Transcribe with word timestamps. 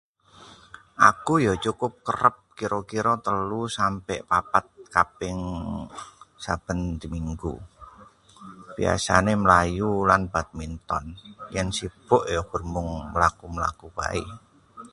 Aku 1.09 1.33
ya 1.45 1.53
cukup 1.65 1.91
kerep, 2.07 2.35
kira-kira 2.57 3.13
3–4 3.21 4.25
kaping 4.95 5.39
saben 6.43 6.79
minggu. 7.13 7.53
Biasane 8.75 9.33
mlayu 9.43 9.91
lan 10.09 10.21
badminton. 10.33 11.05
Yen 11.53 11.67
sibuk 11.77 12.23
mung 12.73 12.89
mlaku-mlaku 13.13 13.87
bae. 13.97 14.23